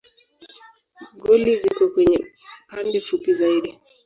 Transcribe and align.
Goli 1.21 1.51
ziko 1.61 1.83
kwenye 1.93 2.19
pande 2.69 2.97
fupi 3.07 3.31
zaidi. 3.39 3.69